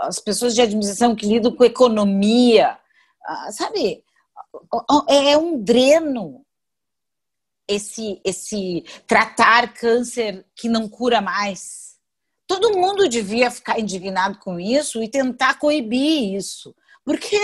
[0.00, 2.78] as pessoas de administração que lidam com economia,
[3.24, 4.02] ah, sabe?
[5.08, 6.44] é um dreno
[7.68, 11.89] esse esse tratar câncer que não cura mais.
[12.50, 17.38] Todo mundo devia ficar indignado com isso e tentar coibir isso, porque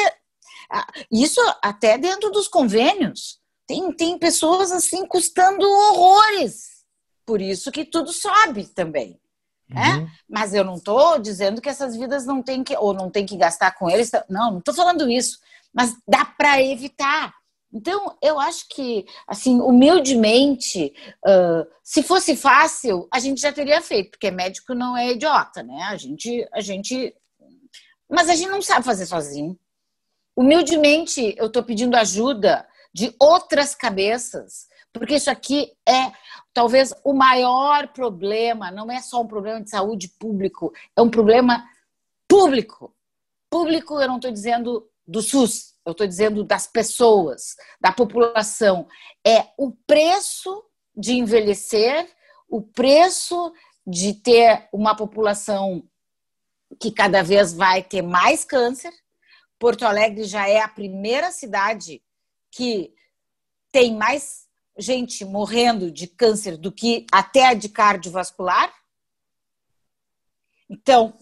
[0.71, 6.85] ah, isso até dentro dos convênios tem, tem pessoas assim custando horrores.
[7.25, 9.21] Por isso que tudo sobe também.
[9.69, 9.97] Né?
[9.97, 10.09] Uhum.
[10.29, 13.37] Mas eu não estou dizendo que essas vidas não tem que ou não tem que
[13.37, 14.11] gastar com eles.
[14.29, 15.41] Não, não estou falando isso
[15.77, 17.35] mas dá para evitar.
[17.73, 20.95] Então, eu acho que, assim, humildemente,
[21.27, 25.83] uh, se fosse fácil, a gente já teria feito, porque médico não é idiota, né?
[25.83, 27.15] A gente, a gente,
[28.09, 29.59] mas a gente não sabe fazer sozinho.
[30.37, 36.13] Humildemente, eu estou pedindo ajuda de outras cabeças, porque isso aqui é
[36.55, 38.71] talvez o maior problema.
[38.71, 41.63] Não é só um problema de saúde público, é um problema
[42.27, 42.95] público.
[43.51, 48.89] Público, eu não estou dizendo do SUS, eu estou dizendo das pessoas, da população,
[49.25, 50.65] é o preço
[50.97, 52.11] de envelhecer,
[52.49, 53.53] o preço
[53.87, 55.89] de ter uma população
[56.81, 58.93] que cada vez vai ter mais câncer.
[59.61, 62.03] Porto Alegre já é a primeira cidade
[62.51, 62.93] que
[63.71, 64.47] tem mais
[64.77, 68.75] gente morrendo de câncer do que até a de cardiovascular.
[70.69, 71.15] Então,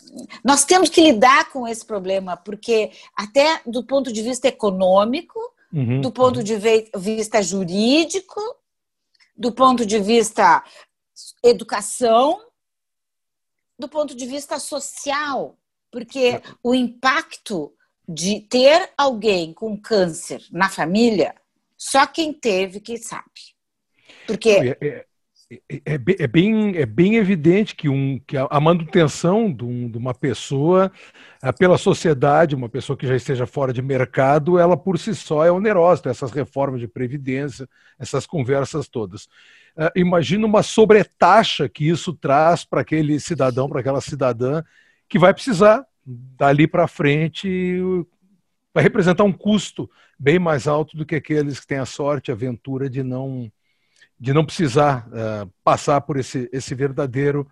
[0.43, 5.39] nós temos que lidar com esse problema, porque até do ponto de vista econômico,
[5.73, 6.45] uhum, do ponto uhum.
[6.45, 6.57] de
[6.97, 8.41] vista jurídico,
[9.37, 10.65] do ponto de vista
[11.43, 12.41] educação,
[13.79, 15.59] do ponto de vista social,
[15.91, 17.73] porque o impacto
[18.09, 21.35] de ter alguém com câncer na família,
[21.77, 23.55] só quem teve que sabe.
[24.27, 24.77] Porque
[25.69, 29.91] é, é, é, é, bem, é bem evidente que, um, que a, manutenção de, um,
[29.91, 30.91] de, uma pessoa
[31.43, 35.45] eh, pela sociedade, uma pessoa que já esteja fora de mercado, ela por si só
[35.45, 36.09] é onerosa.
[36.11, 39.25] Essas reformas de previdência, essas conversas todas.
[39.77, 44.63] Uh, imagina uma sobretaxa que isso traz para aquele cidadão, para aquela cidadã,
[45.09, 47.75] que vai precisar, dali para frente,
[48.73, 52.35] vai representar um custo bem mais alto do que aqueles que têm a sorte, a
[52.35, 53.51] aventura de não
[54.19, 57.47] de não precisar uh, passar por esse, esse verdadeiro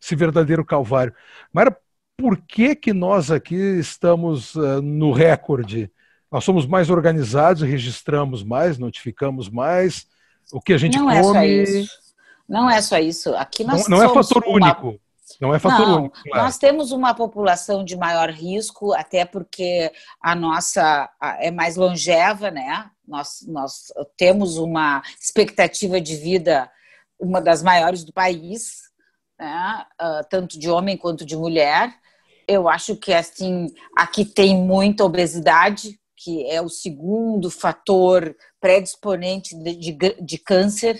[0.00, 1.12] esse verdadeiro calvário.
[1.52, 1.68] Mas
[2.16, 5.90] por que que nós aqui estamos uh, no recorde?
[6.30, 10.06] Nós somos mais organizados, registramos mais, notificamos mais.
[10.52, 11.18] O que a gente não come.
[11.18, 11.98] É só isso.
[12.48, 13.34] Não é só isso.
[13.34, 14.54] Aqui nós não, não é fator uma...
[14.54, 15.00] único.
[15.40, 16.22] Não é fator não, único.
[16.22, 16.44] Claro.
[16.44, 21.10] Nós temos uma população de maior risco, até porque a nossa
[21.40, 22.90] é mais longeva, né?
[23.06, 26.70] Nós, nós temos uma expectativa de vida,
[27.18, 28.82] uma das maiores do país,
[29.38, 29.86] né?
[30.00, 31.94] uh, tanto de homem quanto de mulher.
[32.46, 39.74] Eu acho que assim aqui tem muita obesidade, que é o segundo fator predisponente de,
[39.74, 40.98] de, de câncer,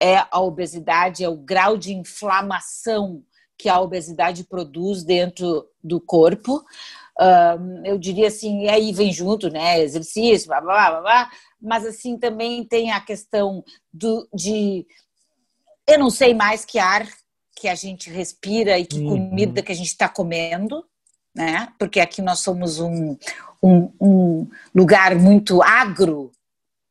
[0.00, 3.24] é a obesidade, é o grau de inflamação
[3.58, 6.64] que a obesidade produz dentro do corpo.
[7.20, 9.80] Uh, eu diria assim, e aí vem junto, né?
[9.82, 14.86] Exercício, blá, blá, blá, blá, mas assim também tem a questão do, de
[15.84, 17.08] eu não sei mais que ar
[17.56, 19.08] que a gente respira e que uhum.
[19.08, 20.84] comida que a gente está comendo,
[21.34, 21.72] né?
[21.76, 23.16] Porque aqui nós somos um,
[23.60, 26.30] um, um lugar muito agro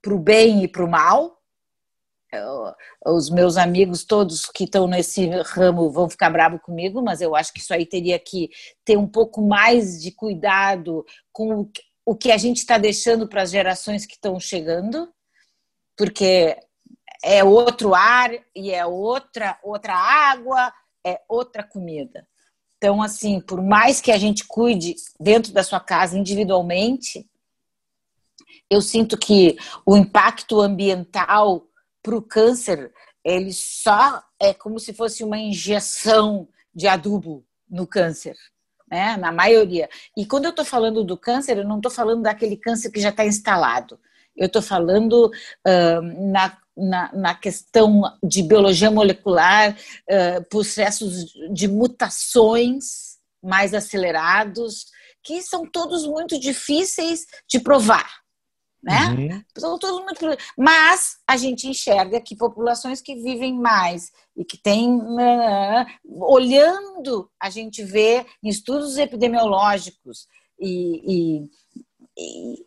[0.01, 1.36] para o bem e para o mal.
[3.05, 7.53] Os meus amigos todos que estão nesse ramo vão ficar bravos comigo, mas eu acho
[7.53, 8.49] que isso aí teria que
[8.83, 11.69] ter um pouco mais de cuidado com
[12.05, 15.09] o que a gente está deixando para as gerações que estão chegando,
[15.95, 16.57] porque
[17.23, 20.73] é outro ar e é outra outra água,
[21.05, 22.27] é outra comida.
[22.77, 27.27] Então, assim, por mais que a gente cuide dentro da sua casa individualmente,
[28.69, 31.66] eu sinto que o impacto ambiental
[32.07, 38.37] para o câncer ele só é como se fosse uma injeção de adubo no câncer,
[38.89, 39.17] né?
[39.17, 39.89] Na maioria.
[40.15, 43.09] E quando eu estou falando do câncer, eu não estou falando daquele câncer que já
[43.09, 43.99] está instalado.
[44.33, 53.17] Eu estou falando uh, na na, na questão de biologia molecular, uh, processos de mutações
[53.43, 54.85] mais acelerados,
[55.23, 58.26] que são todos muito difíceis de provar.
[58.83, 59.09] Né?
[59.09, 59.43] Uhum.
[59.57, 60.25] São todos muito.
[60.57, 64.97] Mas a gente enxerga que populações que vivem mais e que têm.
[64.97, 70.27] Uh, olhando, a gente vê em estudos epidemiológicos
[70.59, 71.49] e, e,
[72.17, 72.65] e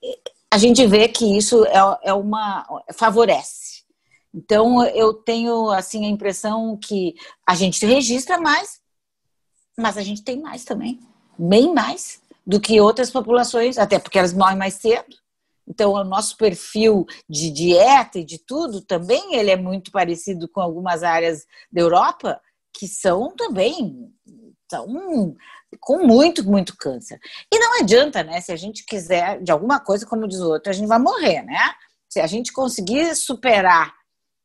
[0.53, 3.81] a gente vê que isso é, é uma favorece
[4.35, 7.15] então eu tenho assim a impressão que
[7.47, 8.81] a gente registra mais,
[9.77, 11.01] mas a gente tem mais também,
[11.39, 15.17] bem mais do que outras populações, até porque elas morrem mais cedo.
[15.71, 20.61] Então o nosso perfil de dieta e de tudo também ele é muito parecido com
[20.61, 22.41] algumas áreas da Europa
[22.77, 24.13] que são também
[24.69, 25.37] são
[25.79, 27.21] com muito, muito câncer.
[27.53, 28.41] E não adianta, né?
[28.41, 31.43] Se a gente quiser de alguma coisa, como diz o outro, a gente vai morrer,
[31.43, 31.73] né?
[32.09, 33.95] Se a gente conseguir superar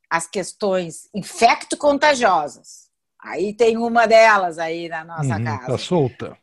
[0.08, 2.86] as questões infecto-contagiosas.
[3.20, 5.66] Aí tem uma delas aí na nossa uhum, casa.
[5.66, 6.38] Tá solta.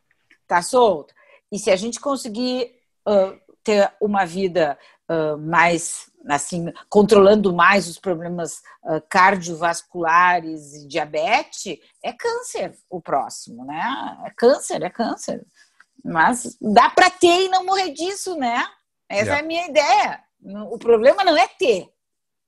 [0.46, 1.14] Tá solta.
[1.50, 2.70] E se a gente conseguir
[3.08, 4.78] uh, ter uma vida
[5.10, 13.64] uh, mais, assim, controlando mais os problemas uh, cardiovasculares e diabetes, é câncer o próximo,
[13.64, 14.18] né?
[14.26, 15.44] É câncer, é câncer.
[16.04, 18.64] Mas dá para ter e não morrer disso, né?
[19.08, 19.36] Essa yeah.
[19.36, 20.20] é a minha ideia.
[20.70, 21.88] O problema não é ter,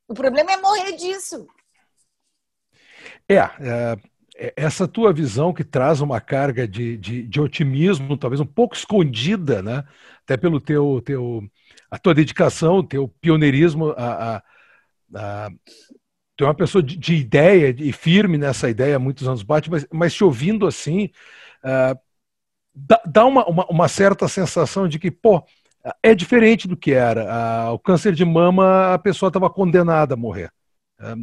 [0.09, 1.47] o problema é morrer disso.
[3.29, 3.97] É, é,
[4.37, 8.77] é, essa tua visão que traz uma carga de, de, de, otimismo, talvez um pouco
[8.77, 9.85] escondida, né?
[10.27, 11.41] Até pelo teu, teu
[11.89, 14.43] a tua dedicação, teu pioneirismo, a, a,
[15.15, 15.51] a
[16.37, 19.71] tu é uma pessoa de, de, ideia e firme nessa ideia há muitos anos bate,
[19.71, 21.11] mas, mas te ouvindo assim,
[21.65, 21.99] uh,
[22.75, 25.43] dá, dá uma, uma, uma, certa sensação de que, pô,
[26.03, 27.73] é diferente do que era.
[27.73, 30.53] o câncer de mama, a pessoa estava condenada a morrer.
[30.99, 31.15] É,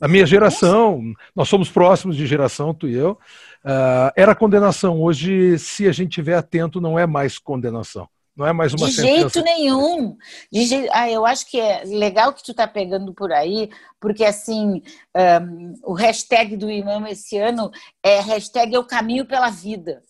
[0.00, 1.00] a minha geração,
[1.34, 3.18] nós somos próximos de geração, tu e eu,
[3.64, 5.00] uh, era condenação.
[5.02, 8.08] Hoje, se a gente estiver atento, não é mais condenação.
[8.36, 10.16] Não é mais uma De jeito nenhum.
[10.50, 10.88] De je...
[10.90, 14.82] ah, eu acho que é legal que tu tá pegando por aí, porque assim,
[15.16, 17.70] um, o hashtag do imã esse ano
[18.02, 20.02] é hashtag é o caminho pela vida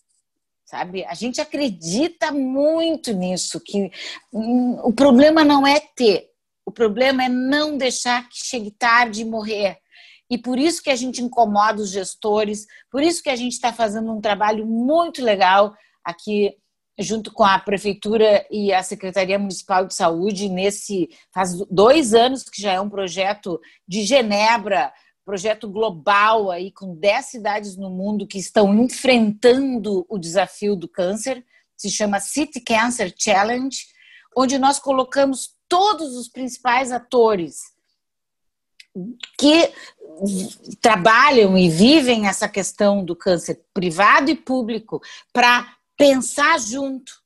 [0.65, 1.05] sabe?
[1.05, 3.93] A gente acredita muito nisso, que
[4.33, 6.31] hum, o problema não é ter,
[6.67, 9.79] o problema é não deixar que chegue tarde e morrer.
[10.31, 13.73] E por isso que a gente incomoda os gestores, por isso que a gente está
[13.73, 16.57] fazendo um trabalho muito legal aqui
[16.99, 22.63] junto com a prefeitura e a Secretaria Municipal de Saúde nesse faz dois anos que
[22.63, 24.93] já é um projeto de Genebra
[25.25, 31.45] projeto global aí com 10 cidades no mundo que estão enfrentando o desafio do câncer,
[31.77, 33.79] se chama City Cancer Challenge,
[34.37, 37.73] onde nós colocamos todos os principais atores
[39.39, 39.73] que
[40.81, 45.01] trabalham e vivem essa questão do câncer privado e público
[45.33, 47.25] para pensar junto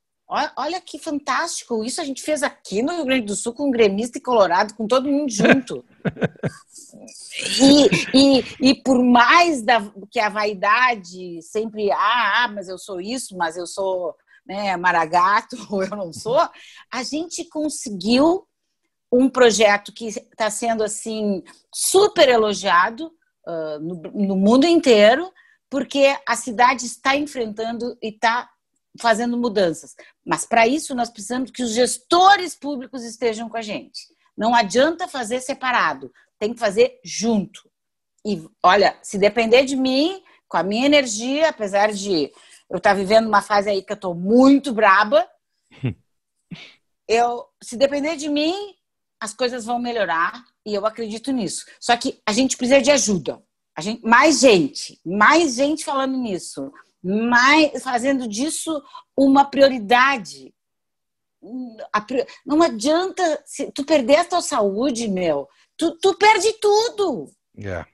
[0.56, 1.82] Olha que fantástico!
[1.82, 4.74] Isso a gente fez aqui no Rio Grande do Sul com um gremista e colorado,
[4.74, 5.82] com todo mundo junto.
[7.62, 13.00] e, e, e por mais da, que a vaidade sempre, ah, ah, mas eu sou
[13.00, 14.14] isso, mas eu sou
[14.46, 16.46] né, maragato, ou eu não sou,
[16.92, 18.46] a gente conseguiu
[19.12, 21.42] um projeto que está sendo assim
[21.72, 23.12] super elogiado
[23.46, 23.94] uh, no,
[24.26, 25.32] no mundo inteiro,
[25.70, 28.48] porque a cidade está enfrentando e está
[29.00, 29.94] fazendo mudanças.
[30.24, 34.06] Mas para isso nós precisamos que os gestores públicos estejam com a gente.
[34.36, 37.68] Não adianta fazer separado, tem que fazer junto.
[38.24, 42.30] E olha, se depender de mim, com a minha energia, apesar de
[42.70, 45.28] eu estar tá vivendo uma fase aí que eu estou muito braba,
[47.08, 48.54] eu, se depender de mim,
[49.20, 51.64] as coisas vão melhorar e eu acredito nisso.
[51.80, 53.42] Só que a gente precisa de ajuda.
[53.76, 58.82] A gente, mais gente, mais gente falando nisso mais, fazendo disso
[59.16, 60.54] uma prioridade.
[62.44, 63.42] Não adianta.
[63.46, 67.30] Se tu perder a tua saúde, meu, tu, tu perde tudo.
[67.56, 67.84] É.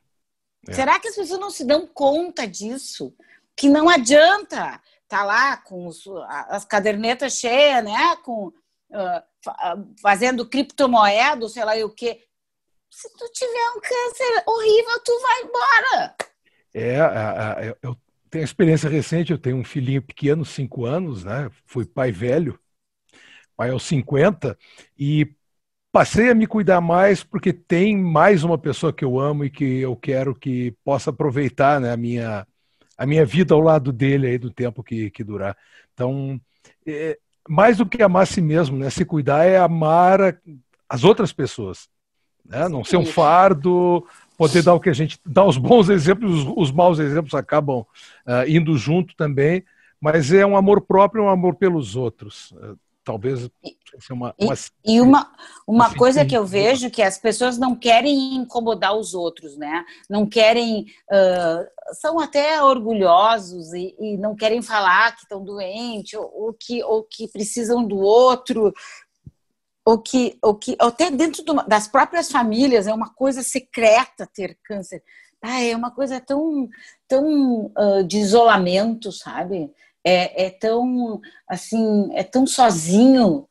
[0.66, 0.72] É.
[0.72, 3.14] Será que as pessoas não se dão conta disso?
[3.56, 6.02] Que não adianta tá lá com os,
[6.48, 8.16] as cadernetas cheias, né?
[8.24, 9.22] Com, uh,
[10.00, 12.20] fazendo criptomoeda, sei lá o quê.
[12.90, 16.16] Se tu tiver um câncer horrível, tu vai embora.
[16.72, 17.96] É, eu
[18.30, 21.50] tenho experiência recente, eu tenho um filhinho pequeno, cinco anos, né?
[21.66, 22.58] Fui pai velho,
[23.56, 24.58] pai aos 50,
[24.98, 25.34] e
[25.92, 29.80] passei a me cuidar mais porque tem mais uma pessoa que eu amo e que
[29.80, 32.44] eu quero que possa aproveitar né, a, minha,
[32.98, 35.56] a minha vida ao lado dele aí do tempo que, que durar.
[35.92, 36.40] Então,
[36.84, 37.16] é,
[37.48, 38.90] mais do que amar a si mesmo, né?
[38.90, 40.34] Se cuidar é amar a,
[40.88, 41.88] as outras pessoas.
[42.44, 42.68] Né?
[42.68, 46.54] Não ser um fardo, poder dar o que a gente dá os bons exemplos, os,
[46.56, 47.86] os maus exemplos acabam uh,
[48.48, 49.64] indo junto também,
[50.00, 52.52] mas é um amor próprio, um amor pelos outros.
[52.52, 53.48] Uh, talvez
[54.10, 54.54] uma, uma...
[54.84, 55.32] E, e, uma,
[55.66, 59.84] uma coisa que eu vejo que as pessoas não querem incomodar os outros, né?
[60.08, 66.30] Não querem, uh, são até orgulhosos e, e, não querem falar que estão doentes ou,
[66.34, 68.72] ou, que, ou que precisam do outro,
[69.84, 74.58] ou que, ou que até dentro do, das próprias famílias é uma coisa secreta ter
[74.64, 75.02] câncer.
[75.42, 76.66] Ah, é uma coisa tão,
[77.06, 79.70] tão uh, de isolamento, sabe?
[80.04, 83.48] É, é tão assim, é tão sozinho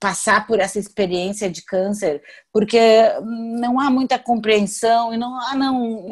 [0.00, 2.22] passar por essa experiência de câncer,
[2.52, 2.78] porque
[3.60, 6.06] não há muita compreensão e não, ah, não,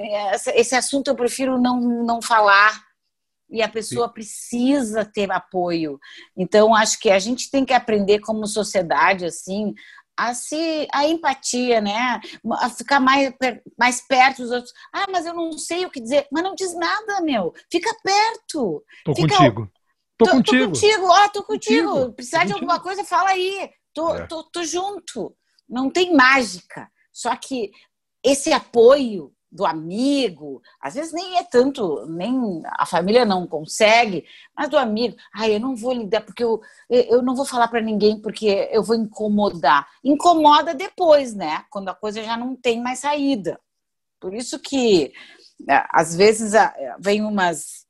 [0.55, 2.85] esse assunto eu prefiro não, não falar
[3.49, 4.13] e a pessoa Sim.
[4.13, 6.01] precisa ter apoio.
[6.37, 9.73] Então acho que a gente tem que aprender como sociedade assim
[10.17, 12.21] a se a empatia, né?
[12.61, 13.35] A ficar mais
[13.79, 14.73] mais perto dos outros.
[14.93, 16.27] Ah, mas eu não sei o que dizer.
[16.33, 17.53] Mas não diz nada, meu.
[17.71, 18.85] Fica perto.
[19.05, 19.71] Tô Fica, contigo.
[20.17, 20.65] Tô, tô contigo.
[20.65, 21.91] Tô contigo, ó, tô contigo.
[21.91, 22.13] contigo.
[22.15, 22.71] Precisar tô de contigo.
[22.71, 23.71] alguma coisa, fala aí.
[23.93, 24.27] Tô, é.
[24.27, 25.37] tô, tô junto.
[25.69, 26.91] Não tem mágica.
[27.13, 27.71] Só que
[28.23, 34.25] esse apoio do amigo, às vezes nem é tanto, nem a família não consegue,
[34.57, 37.81] mas do amigo, ai, eu não vou lidar porque eu, eu não vou falar para
[37.81, 39.89] ninguém porque eu vou incomodar.
[40.05, 41.65] Incomoda depois, né?
[41.71, 43.59] Quando a coisa já não tem mais saída.
[44.21, 45.13] Por isso que
[45.61, 46.53] né, às vezes
[46.99, 47.87] vem umas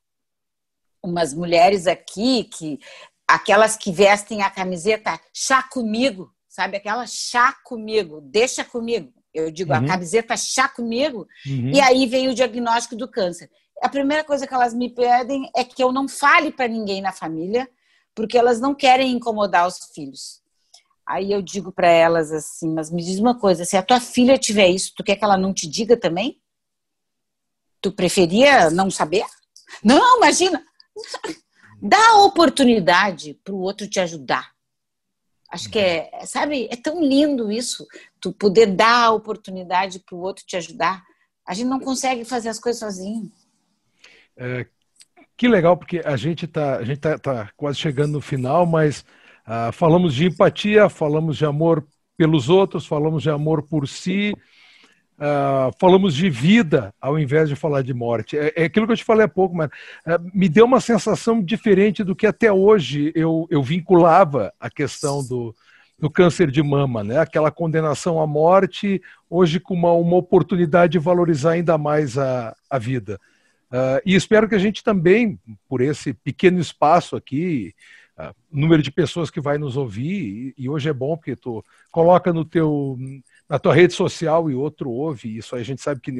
[1.03, 2.79] umas mulheres aqui que
[3.27, 6.77] aquelas que vestem a camiseta chá comigo, sabe?
[6.77, 9.13] Aquela chá comigo, deixa comigo.
[9.37, 9.77] Eu digo uhum.
[9.77, 11.71] a camiseta chá comigo uhum.
[11.71, 13.49] e aí vem o diagnóstico do câncer.
[13.83, 17.11] A primeira coisa que elas me pedem é que eu não fale para ninguém na
[17.11, 17.69] família,
[18.15, 20.41] porque elas não querem incomodar os filhos.
[21.07, 24.39] Aí eu digo para elas assim, mas me diz uma coisa, se a tua filha
[24.39, 26.41] tiver isso, tu quer que ela não te diga também?
[27.79, 29.23] Tu preferia não saber?
[29.83, 30.65] Não, imagina.
[31.79, 34.56] Dá a oportunidade para o outro te ajudar.
[35.49, 37.87] Acho que é, sabe, é tão lindo isso,
[38.19, 41.03] tu poder dar a oportunidade para o outro te ajudar.
[41.47, 43.31] A gente não consegue fazer as coisas sozinho.
[44.35, 44.65] É,
[45.37, 49.05] que legal, porque a gente está tá, tá quase chegando no final, mas
[49.45, 51.87] ah, falamos de empatia, falamos de amor
[52.17, 54.33] pelos outros, falamos de amor por si,
[55.17, 58.37] Uh, falamos de vida ao invés de falar de morte.
[58.37, 61.41] É, é aquilo que eu te falei há pouco, mas uh, me deu uma sensação
[61.41, 65.55] diferente do que até hoje eu, eu vinculava a questão do,
[65.97, 67.17] do câncer de mama, né?
[67.17, 72.77] aquela condenação à morte, hoje com uma, uma oportunidade de valorizar ainda mais a, a
[72.77, 73.19] vida.
[73.71, 77.73] Uh, e espero que a gente também, por esse pequeno espaço aqui,
[78.51, 82.33] número de pessoas que vai nos ouvir, e, e hoje é bom porque tu coloca
[82.33, 82.97] no teu
[83.49, 85.55] na tua rede social e outro ouve isso.
[85.55, 86.11] Aí a gente sabe que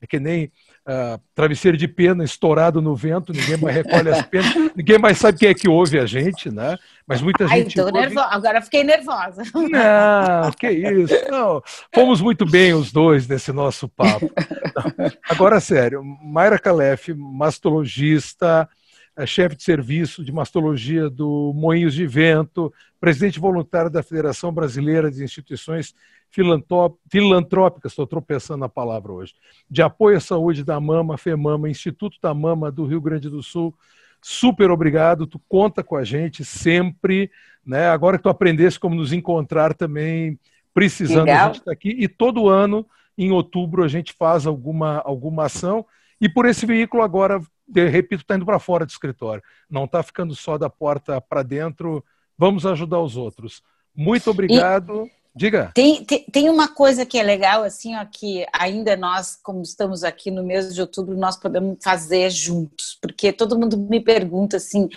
[0.00, 0.44] é que nem
[0.86, 5.38] uh, travesseiro de pena estourado no vento, ninguém mais recolhe as penas, ninguém mais sabe
[5.38, 6.76] quem é que ouve a gente, né?
[7.04, 7.80] Mas muita Ai, gente.
[7.80, 7.92] Ouve...
[7.92, 8.20] Nervo...
[8.20, 9.42] Agora fiquei nervosa.
[9.54, 11.14] Não, que isso.
[11.28, 11.60] Não,
[11.92, 14.30] fomos muito bem os dois nesse nosso papo.
[15.28, 18.68] Agora, sério, Mayra Calef, mastologista,
[19.16, 25.10] é chefe de serviço de mastologia do Moinhos de Vento, presidente voluntário da Federação Brasileira
[25.10, 25.92] de Instituições
[26.30, 29.34] filantrópicas, estou tropeçando na palavra hoje,
[29.70, 33.74] de apoio à saúde da mama, FEMAMA, Instituto da Mama do Rio Grande do Sul.
[34.20, 37.30] Super obrigado, tu conta com a gente sempre,
[37.64, 37.88] né?
[37.88, 40.38] Agora que tu aprendeste como nos encontrar também,
[40.74, 41.44] precisando, Legal.
[41.44, 41.90] a gente está aqui.
[41.98, 45.84] E todo ano, em outubro, a gente faz alguma, alguma ação.
[46.20, 49.42] E por esse veículo agora, de, repito, está indo para fora do escritório.
[49.68, 52.04] Não está ficando só da porta para dentro.
[52.36, 53.62] Vamos ajudar os outros.
[53.94, 55.04] Muito obrigado.
[55.04, 55.70] E Diga.
[55.72, 60.02] Tem, tem, tem, uma coisa que é legal, assim, ó, que ainda nós, como estamos
[60.02, 64.88] aqui no mês de outubro, nós podemos fazer juntos, porque todo mundo me pergunta assim: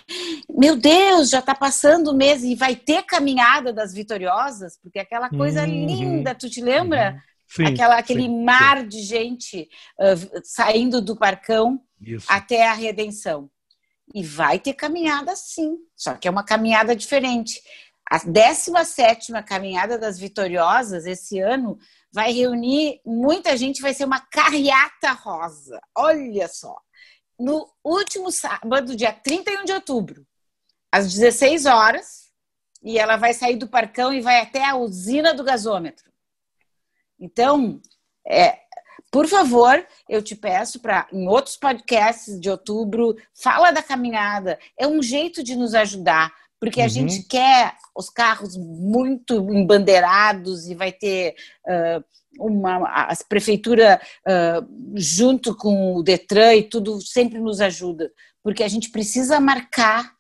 [0.50, 4.80] meu Deus, já está passando o mês e vai ter caminhada das vitoriosas?
[4.82, 5.86] Porque aquela coisa uhum.
[5.86, 7.12] linda, tu te lembra?
[7.12, 7.32] Uhum.
[7.48, 8.88] Sim, Aquela, aquele sim, mar sim.
[8.88, 9.70] de gente
[10.00, 12.26] uh, saindo do parcão Isso.
[12.28, 13.48] até a redenção.
[14.14, 17.62] E vai ter caminhada sim, só que é uma caminhada diferente.
[18.12, 21.80] A 17 Caminhada das Vitoriosas, esse ano,
[22.12, 25.80] vai reunir muita gente, vai ser uma carreata rosa.
[25.96, 26.76] Olha só.
[27.40, 30.28] No último sábado, dia 31 de outubro,
[30.92, 32.34] às 16 horas,
[32.84, 36.12] e ela vai sair do parcão e vai até a usina do gasômetro.
[37.18, 37.82] Então,
[38.28, 38.60] é,
[39.10, 44.60] por favor, eu te peço para, em outros podcasts de outubro, fala da caminhada.
[44.78, 46.90] É um jeito de nos ajudar porque a uhum.
[46.90, 51.34] gente quer os carros muito embandeirados e vai ter
[51.66, 52.04] uh,
[52.40, 58.12] uma a prefeitura uh, junto com o Detran e tudo sempre nos ajuda,
[58.44, 60.14] porque a gente precisa marcar.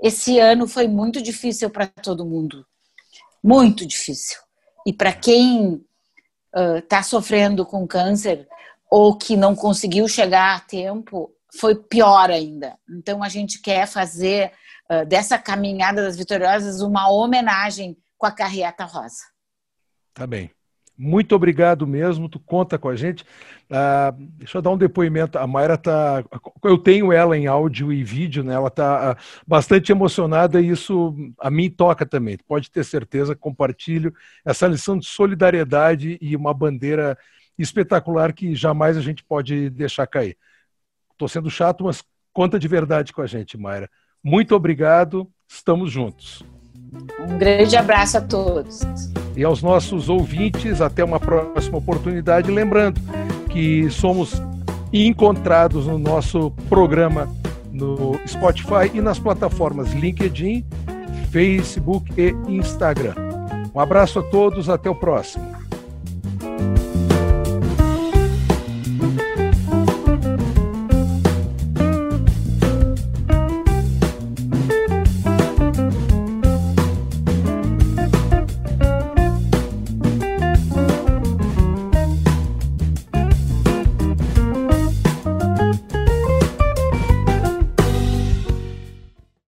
[0.00, 2.64] Esse ano foi muito difícil para todo mundo,
[3.42, 4.38] muito difícil.
[4.86, 5.84] E para quem
[6.76, 8.46] está uh, sofrendo com câncer
[8.88, 12.78] ou que não conseguiu chegar a tempo, foi pior ainda.
[12.88, 14.52] Então a gente quer fazer
[14.90, 19.24] uh, dessa caminhada das vitoriosas uma homenagem com a carreata rosa.
[20.12, 20.50] Tá bem.
[21.00, 23.22] Muito obrigado mesmo, tu conta com a gente.
[23.70, 25.38] Uh, deixa eu dar um depoimento.
[25.38, 26.24] A Mayra tá.
[26.64, 28.54] Eu tenho ela em áudio e vídeo, né?
[28.54, 32.36] Ela tá uh, bastante emocionada e isso a mim toca também.
[32.48, 34.12] Pode ter certeza, compartilho
[34.44, 37.16] essa lição de solidariedade e uma bandeira
[37.56, 40.36] espetacular que jamais a gente pode deixar cair.
[41.12, 43.88] Estou sendo chato, mas conta de verdade com a gente, Mayra.
[44.22, 46.42] Muito obrigado, estamos juntos.
[47.20, 48.80] Um grande abraço a todos.
[49.36, 52.50] E aos nossos ouvintes, até uma próxima oportunidade.
[52.50, 53.00] Lembrando
[53.50, 54.42] que somos
[54.92, 57.28] encontrados no nosso programa
[57.72, 60.64] no Spotify e nas plataformas LinkedIn,
[61.30, 63.14] Facebook e Instagram.
[63.74, 65.46] Um abraço a todos, até o próximo.